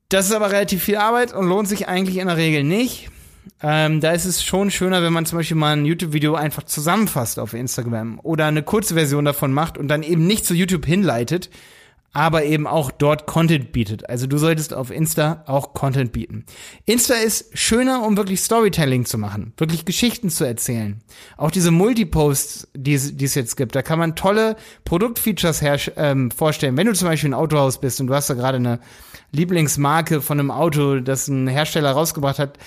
Das 0.10 0.26
ist 0.26 0.34
aber 0.34 0.52
relativ 0.52 0.84
viel 0.84 0.98
Arbeit 0.98 1.34
und 1.34 1.48
lohnt 1.48 1.70
sich 1.70 1.88
eigentlich 1.88 2.18
in 2.18 2.28
der 2.28 2.38
Regel 2.38 2.64
nicht. 2.64 3.10
Ähm, 3.62 4.00
da 4.02 4.12
ist 4.12 4.26
es 4.26 4.44
schon 4.44 4.72
schöner, 4.72 5.04
wenn 5.04 5.14
man 5.14 5.26
zum 5.26 5.38
Beispiel 5.38 5.58
mal 5.58 5.76
ein 5.76 5.86
YouTube-Video 5.86 6.36
einfach 6.36 6.64
zusammenfasst 6.64 7.40
auf 7.40 7.54
Instagram 7.54 8.20
oder 8.24 8.46
eine 8.46 8.64
kurze 8.64 8.94
Version 8.94 9.26
davon 9.26 9.52
macht 9.52 9.78
und 9.78 9.88
dann 9.88 10.04
eben 10.04 10.26
nicht 10.28 10.46
zu 10.46 10.54
YouTube 10.54 10.86
hinleitet, 10.86 11.50
aber 12.12 12.44
eben 12.44 12.66
auch 12.66 12.90
dort 12.92 13.28
Content 13.28 13.72
bietet. 13.72 14.10
Also 14.10 14.26
du 14.26 14.38
solltest 14.38 14.74
auf 14.74 14.90
Insta 14.90 15.44
auch 15.46 15.74
Content 15.74 16.12
bieten. 16.12 16.46
Insta 16.86 17.14
ist 17.16 17.58
schöner, 17.58 18.04
um 18.04 18.18
wirklich 18.18 18.42
Storytelling 18.42 19.06
zu 19.06 19.18
machen, 19.18 19.54
wirklich 19.58 19.86
Geschichten 19.86 20.30
zu 20.30 20.44
erzählen. 20.44 21.02
Auch 21.38 21.52
diese 21.52 21.72
Multiposts, 21.72 22.68
die 22.74 22.94
es 22.94 23.36
jetzt 23.36 23.58
gibt, 23.58 23.76
da 23.76 23.82
kann 23.84 24.00
man 24.00 24.16
tolle 24.16 24.56
Produktfeatures 24.86 25.62
ähm, 25.98 26.32
vorstellen. 26.32 26.78
Wenn 26.78 26.88
du 26.88 26.94
zum 26.94 27.08
Beispiel 27.08 27.30
ein 27.30 27.36
Autohaus 27.36 27.80
bist 27.80 28.02
und 28.02 28.08
du 28.08 28.16
hast 28.16 28.30
da 28.30 28.34
gerade 28.34 28.58
eine 28.58 28.80
Lieblingsmarke 29.32 30.22
von 30.22 30.40
einem 30.40 30.50
Auto, 30.50 31.00
das 31.02 31.28
ein 31.28 31.48
Hersteller 31.48 31.92
rausgebracht 31.92 32.40
hat, 32.40 32.58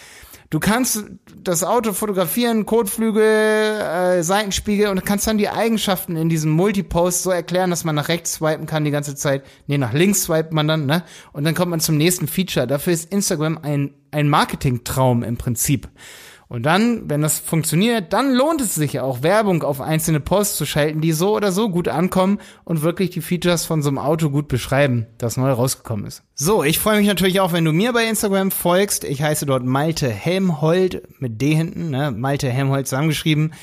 Du 0.52 0.60
kannst 0.60 1.06
das 1.42 1.64
Auto 1.64 1.94
fotografieren, 1.94 2.66
Kotflügel, 2.66 3.22
äh, 3.22 4.22
Seitenspiegel 4.22 4.88
und 4.88 5.02
kannst 5.02 5.26
dann 5.26 5.38
die 5.38 5.48
Eigenschaften 5.48 6.14
in 6.14 6.28
diesem 6.28 6.50
Multipost 6.50 7.22
so 7.22 7.30
erklären, 7.30 7.70
dass 7.70 7.84
man 7.84 7.94
nach 7.94 8.08
rechts 8.08 8.34
swipen 8.34 8.66
kann 8.66 8.84
die 8.84 8.90
ganze 8.90 9.14
Zeit. 9.14 9.44
Nee, 9.66 9.78
nach 9.78 9.94
links 9.94 10.24
swipet 10.24 10.52
man 10.52 10.68
dann, 10.68 10.84
ne? 10.84 11.04
Und 11.32 11.44
dann 11.44 11.54
kommt 11.54 11.70
man 11.70 11.80
zum 11.80 11.96
nächsten 11.96 12.28
Feature. 12.28 12.66
Dafür 12.66 12.92
ist 12.92 13.10
Instagram 13.10 13.60
ein, 13.62 13.94
ein 14.10 14.28
Marketingtraum 14.28 15.22
im 15.22 15.38
Prinzip. 15.38 15.88
Und 16.52 16.64
dann, 16.64 17.08
wenn 17.08 17.22
das 17.22 17.38
funktioniert, 17.38 18.12
dann 18.12 18.34
lohnt 18.34 18.60
es 18.60 18.74
sich 18.74 19.00
auch, 19.00 19.22
Werbung 19.22 19.62
auf 19.62 19.80
einzelne 19.80 20.20
Posts 20.20 20.58
zu 20.58 20.66
schalten, 20.66 21.00
die 21.00 21.12
so 21.12 21.34
oder 21.34 21.50
so 21.50 21.70
gut 21.70 21.88
ankommen 21.88 22.40
und 22.64 22.82
wirklich 22.82 23.08
die 23.08 23.22
Features 23.22 23.64
von 23.64 23.80
so 23.80 23.88
einem 23.88 23.96
Auto 23.96 24.28
gut 24.28 24.48
beschreiben, 24.48 25.06
das 25.16 25.38
neu 25.38 25.50
rausgekommen 25.50 26.04
ist. 26.04 26.24
So, 26.34 26.62
ich 26.62 26.78
freue 26.78 26.98
mich 26.98 27.06
natürlich 27.06 27.40
auch, 27.40 27.54
wenn 27.54 27.64
du 27.64 27.72
mir 27.72 27.94
bei 27.94 28.04
Instagram 28.04 28.50
folgst. 28.50 29.04
Ich 29.04 29.22
heiße 29.22 29.46
dort 29.46 29.64
Malte 29.64 30.10
Helmholt 30.10 31.08
mit 31.20 31.40
D 31.40 31.54
hinten, 31.54 31.88
ne? 31.88 32.10
Malte 32.10 32.50
Helmholt 32.50 32.86
zusammengeschrieben. 32.86 33.54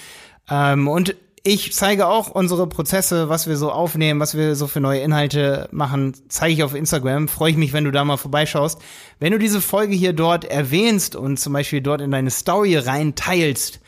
Ähm, 0.49 0.87
und 0.87 1.15
ich 1.43 1.73
zeige 1.73 2.07
auch 2.07 2.29
unsere 2.29 2.67
Prozesse, 2.67 3.29
was 3.29 3.47
wir 3.47 3.55
so 3.57 3.71
aufnehmen, 3.71 4.19
was 4.19 4.35
wir 4.35 4.55
so 4.55 4.67
für 4.67 4.79
neue 4.79 4.99
Inhalte 4.99 5.69
machen, 5.71 6.13
zeige 6.27 6.53
ich 6.53 6.63
auf 6.63 6.75
Instagram. 6.75 7.27
Freue 7.27 7.51
ich 7.51 7.57
mich, 7.57 7.73
wenn 7.73 7.85
du 7.85 7.91
da 7.91 8.03
mal 8.03 8.17
vorbeischaust. 8.17 8.81
Wenn 9.19 9.31
du 9.31 9.39
diese 9.39 9.61
Folge 9.61 9.93
hier 9.93 10.13
dort 10.13 10.45
erwähnst 10.45 11.15
und 11.15 11.37
zum 11.39 11.53
Beispiel 11.53 11.81
dort 11.81 12.01
in 12.01 12.11
deine 12.11 12.31
Story 12.31 12.75
rein 12.77 13.15
teilst, 13.15 13.79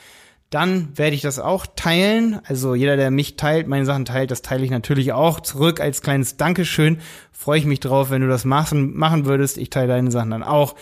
dann 0.49 0.89
werde 0.97 1.15
ich 1.15 1.21
das 1.21 1.39
auch 1.39 1.65
teilen. 1.75 2.41
Also 2.45 2.75
jeder, 2.75 2.97
der 2.97 3.09
mich 3.09 3.37
teilt, 3.37 3.67
meine 3.67 3.85
Sachen 3.85 4.05
teilt, 4.05 4.31
das 4.31 4.41
teile 4.41 4.65
ich 4.65 4.71
natürlich 4.71 5.13
auch 5.13 5.39
zurück 5.39 5.79
als 5.79 6.01
kleines 6.01 6.37
Dankeschön. 6.37 6.99
Freue 7.31 7.59
ich 7.59 7.65
mich 7.65 7.79
drauf, 7.79 8.11
wenn 8.11 8.21
du 8.21 8.27
das 8.27 8.43
machen, 8.43 8.95
machen 8.95 9.25
würdest. 9.25 9.57
Ich 9.57 9.69
teile 9.69 9.87
deine 9.87 10.11
Sachen 10.11 10.31
dann 10.31 10.43
auch. 10.43 10.75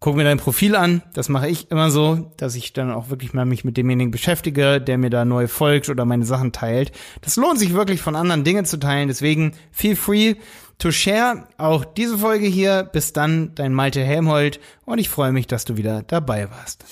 Guck 0.00 0.14
mir 0.14 0.24
dein 0.24 0.38
Profil 0.38 0.76
an. 0.76 1.02
Das 1.12 1.28
mache 1.28 1.48
ich 1.48 1.70
immer 1.70 1.90
so, 1.90 2.30
dass 2.36 2.54
ich 2.54 2.72
dann 2.72 2.92
auch 2.92 3.10
wirklich 3.10 3.32
mal 3.32 3.44
mich 3.44 3.64
mit 3.64 3.76
demjenigen 3.76 4.12
beschäftige, 4.12 4.80
der 4.80 4.96
mir 4.96 5.10
da 5.10 5.24
neu 5.24 5.48
folgt 5.48 5.88
oder 5.88 6.04
meine 6.04 6.24
Sachen 6.24 6.52
teilt. 6.52 6.92
Das 7.22 7.36
lohnt 7.36 7.58
sich 7.58 7.74
wirklich 7.74 8.00
von 8.00 8.14
anderen 8.14 8.44
Dingen 8.44 8.64
zu 8.64 8.78
teilen. 8.78 9.08
Deswegen 9.08 9.54
feel 9.72 9.96
free 9.96 10.36
to 10.78 10.92
share 10.92 11.48
auch 11.56 11.84
diese 11.84 12.18
Folge 12.18 12.46
hier. 12.46 12.84
Bis 12.84 13.12
dann, 13.12 13.54
dein 13.56 13.72
Malte 13.74 14.02
Helmholt 14.04 14.60
und 14.84 14.98
ich 14.98 15.08
freue 15.08 15.32
mich, 15.32 15.48
dass 15.48 15.64
du 15.64 15.76
wieder 15.76 16.02
dabei 16.02 16.48
warst. 16.50 16.84